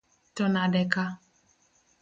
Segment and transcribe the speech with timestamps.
[0.35, 1.05] To nade ka